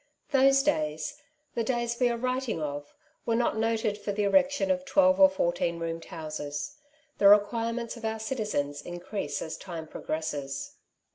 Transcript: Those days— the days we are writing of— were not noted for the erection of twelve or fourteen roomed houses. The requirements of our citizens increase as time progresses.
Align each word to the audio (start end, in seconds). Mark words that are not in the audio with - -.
Those 0.31 0.63
days— 0.63 1.21
the 1.53 1.63
days 1.63 1.99
we 1.99 2.09
are 2.09 2.17
writing 2.17 2.59
of— 2.59 2.95
were 3.27 3.35
not 3.35 3.57
noted 3.59 3.99
for 3.99 4.11
the 4.11 4.23
erection 4.23 4.71
of 4.71 4.83
twelve 4.83 5.19
or 5.19 5.29
fourteen 5.29 5.77
roomed 5.77 6.05
houses. 6.05 6.77
The 7.19 7.27
requirements 7.27 7.97
of 7.97 8.05
our 8.05 8.17
citizens 8.17 8.81
increase 8.81 9.43
as 9.43 9.57
time 9.57 9.85
progresses. 9.87 10.73